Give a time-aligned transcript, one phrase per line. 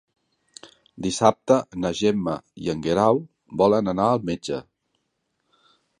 [1.05, 3.21] Dissabte na Gemma i en Guerau
[3.63, 4.63] volen anar al metge.